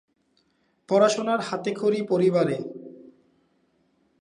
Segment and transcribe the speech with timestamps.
[0.89, 2.57] পড়াশোনার হাতেখড়ি পরিবারে।